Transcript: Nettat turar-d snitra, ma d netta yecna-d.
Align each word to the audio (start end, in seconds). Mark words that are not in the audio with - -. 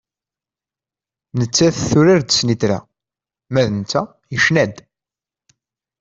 Nettat 1.37 1.75
turar-d 1.89 2.29
snitra, 2.37 2.79
ma 3.51 3.61
d 3.65 3.67
netta 3.69 4.01
yecna-d. 4.33 4.75